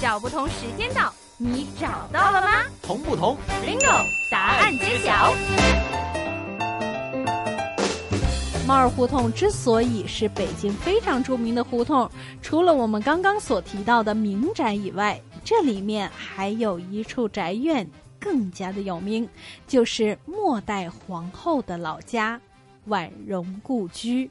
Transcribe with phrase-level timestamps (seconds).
[0.00, 2.64] 找不同时间到，你找到了吗？
[2.82, 5.34] 同不同？Bingo，答案揭晓。
[8.66, 12.10] 猫儿胡同之所以是北京非常著名的胡同，
[12.42, 17.88] 除了我们刚刚所提到的名宅以外，这里面还有一处宅院
[18.18, 19.28] 更加的有名，
[19.66, 22.40] 就是末代皇后的老家——
[22.86, 24.30] 婉容故居。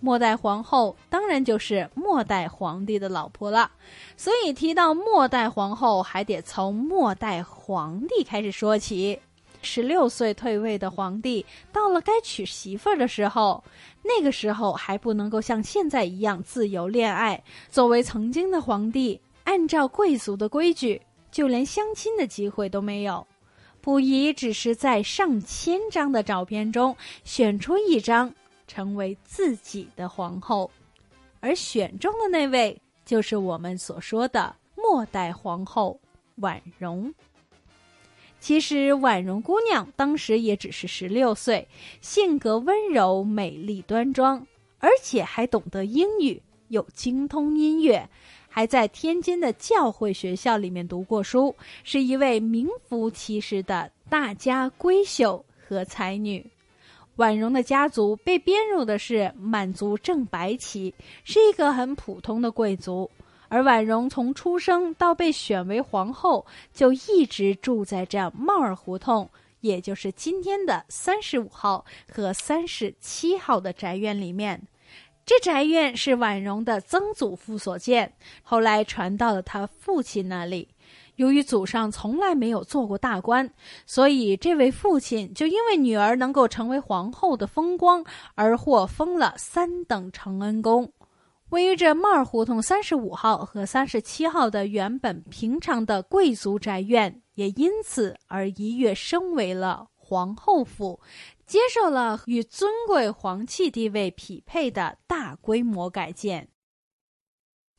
[0.00, 3.70] 末代皇后当然就是末代皇帝的老婆了，
[4.16, 9.18] 所以提到末代皇后，还得从末代皇帝开始说起。
[9.60, 13.64] 十六岁退位的皇帝，到了该娶媳妇儿的时候，
[14.04, 17.42] 那个时候还不能够像现在一样自由恋爱。
[17.68, 21.02] 作为曾经的皇帝，按照贵族的规矩，
[21.32, 23.26] 就连相亲的机会都没有。
[23.82, 28.32] 溥仪只是在上千张的照片中选出一张，
[28.68, 30.70] 成为自己的皇后，
[31.40, 35.98] 而选中的那位就是我们所说的末代皇后
[36.36, 37.12] 婉容。
[38.38, 41.66] 其实婉容姑娘当时也只是十六岁，
[42.00, 44.46] 性格温柔、美丽端庄，
[44.78, 48.08] 而且还懂得英语，又精通音乐，
[48.48, 51.52] 还在天津的教会学校里面读过书，
[51.82, 56.48] 是一位名副其实的大家闺秀和才女。
[57.18, 63.10] 婉容的家族被编入的是满族正白旗，是一个很普通的贵族。
[63.48, 69.28] 而婉容从出生到被选为皇后，就一直住在这帽儿胡同，
[69.62, 74.62] 也就是今天的三十五号和三十七号的宅院里面。
[75.26, 80.68] 这宅院是婉容的曾祖父所建，后来传到了他父亲那里。
[81.18, 83.52] 由于祖上从来没有做过大官，
[83.86, 88.04] 所以这位父亲就因为女儿能够成为皇后的风光，
[88.36, 90.92] 而获封了三等承恩公。
[91.50, 101.00] 位于这帽儿胡同三十五号和三十七号的原本平常的贵族宅院，也因此而一跃升为了皇后府，
[101.46, 106.48] 接受了与尊贵皇气地位匹配的大规模改建。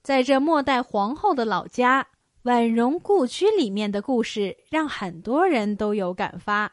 [0.02, 2.08] 在这末代皇后的老家
[2.44, 6.72] 婉容故居里面的故事，让很多人都有感发。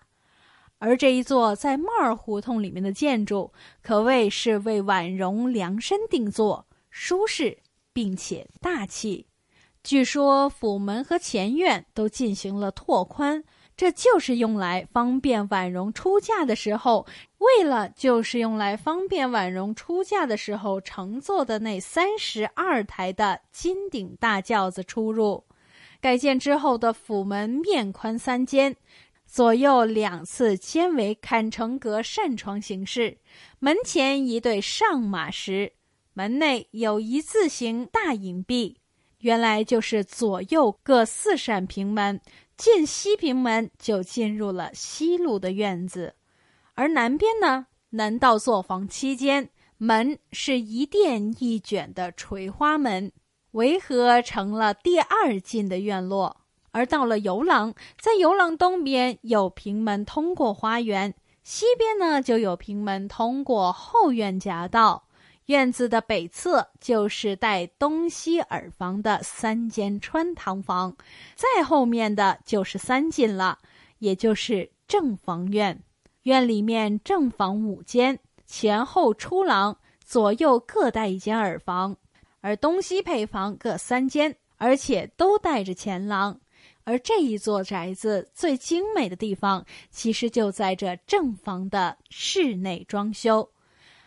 [0.79, 6.67] 而这一座在帽儿胡同里面的建筑，可谓是为婉容量身定做。
[6.89, 7.59] 舒适
[7.93, 9.27] 并且大气，
[9.83, 13.43] 据说府门和前院都进行了拓宽，
[13.77, 17.07] 这就是用来方便婉容出嫁的时候，
[17.39, 25.43] 为了就是用来方便婉容出嫁的时候乘坐的那三十二台的金顶大轿子出入。
[26.07, 28.77] 改建之后的府门面宽三间，
[29.27, 33.19] 左右两侧间为坎城阁扇窗形式，
[33.59, 35.73] 门前一对上马石。
[36.15, 38.77] 门内有一字形大影壁，
[39.23, 42.21] 原来就是左右各四扇平门。
[42.57, 46.15] 进西平门就进入了西路的院子，
[46.75, 53.11] 而南边呢，南道作房七间，门是一殿一卷的垂花门，
[53.53, 56.37] 围合成了第二进的院落。
[56.73, 65.05] 而到了游廊，在游廊东边有平门通过花园，西边呢就有平门通过后院夹道。
[65.47, 70.97] 院子的北侧就是带东西耳房的三间穿堂房，
[71.37, 73.59] 再后面的就是三进了，
[74.01, 75.81] 也就是正房院。
[76.25, 81.97] 院里面正房五间，前后出廊，左右各带一间耳房，
[82.41, 86.41] 而东西配房各三间，而且都带着前廊。
[86.85, 93.51] 而这一座宅子最精美的地方，其实就在这正房的室内装修。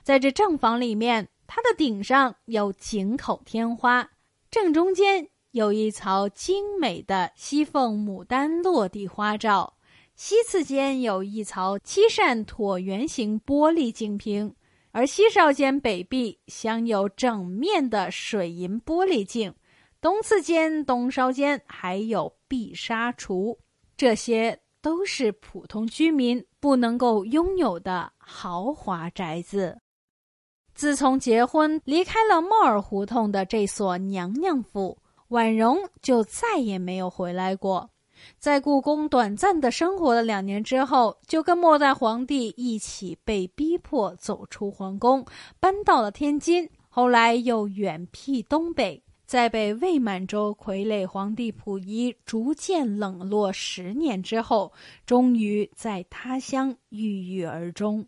[0.02, 4.10] 在这正房里面，它的顶上有井口天花，
[4.50, 9.74] 正中间有一槽精美的西凤牡丹落地花罩，
[10.16, 14.56] 西次间有一槽七扇椭圆形玻璃镜屏，
[14.92, 19.54] 而西少间北壁镶有整面的水银玻璃镜，
[20.02, 23.58] 东次间、东稍间还有碧纱橱，
[23.96, 29.80] 这些都是普通居民不能够拥有的豪华宅子。
[30.74, 34.98] 自从结婚离开了帽儿胡同的这所娘娘府，
[35.28, 37.90] 婉容就再也没有回来过。
[38.38, 45.26] 在故宫短暂的生活了两年之后，就跟末代皇帝一起被逼迫走出皇宫，
[45.60, 46.70] 搬到了天津。
[46.90, 54.72] 后来又远辟东北，在被魏满洲傀儡皇帝溥仪逐渐冷落十年之后，
[55.06, 58.06] 终于在他乡郁郁而终。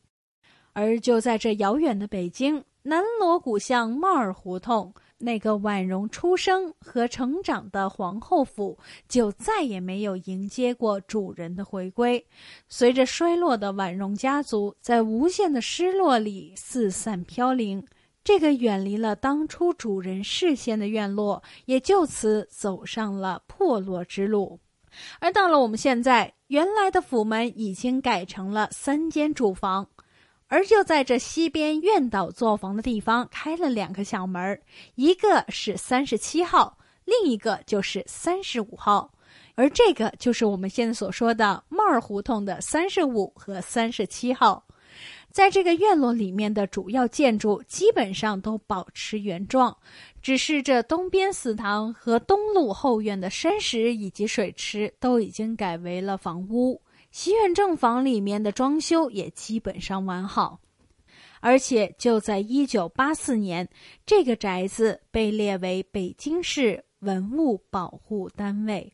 [0.74, 8.78] 而就在这遥远的北京南锣鼓巷帽儿胡同，那个婉容出生和成长的皇后府
[9.08, 12.26] 就再也没有迎接过主人的回归。
[12.68, 17.86] 随着衰落的婉容家族，在无限的失落里四散飘零。
[18.24, 24.60] 这个远离了当初主人视线的院落，也就此走上了破落之路。
[25.20, 29.90] 而到了我们现在，原来的府门已经改成了三间住房，
[30.52, 34.62] 而就在这西边院岛作坊的地方开了两个小门
[34.96, 39.10] 一个是三十七号，另一个就是三十五号。
[39.56, 44.62] 而这个就是我们现在所说的帽儿胡同的三十五和三十七号。
[45.32, 49.76] 在这个院落里面的主要建筑基本上都保持原状，
[50.22, 56.82] 只是这东边祠堂和东路后院的山石以及水池都已经改为了房屋。
[57.12, 60.60] 西院正房里面的装修也基本上完好，
[61.42, 63.70] 而且就在一九八四年，
[64.06, 68.94] 这个宅子被列为北京市文物保护单位。